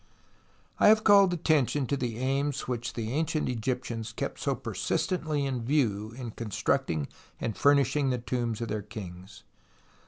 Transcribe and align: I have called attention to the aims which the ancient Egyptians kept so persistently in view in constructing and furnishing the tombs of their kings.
I 0.79 0.87
have 0.87 1.03
called 1.03 1.31
attention 1.31 1.85
to 1.85 1.95
the 1.95 2.17
aims 2.17 2.67
which 2.67 2.93
the 2.93 3.11
ancient 3.13 3.47
Egyptians 3.47 4.13
kept 4.13 4.39
so 4.39 4.55
persistently 4.55 5.45
in 5.45 5.63
view 5.63 6.11
in 6.17 6.31
constructing 6.31 7.07
and 7.39 7.55
furnishing 7.55 8.09
the 8.09 8.17
tombs 8.17 8.61
of 8.61 8.67
their 8.69 8.81
kings. 8.81 9.43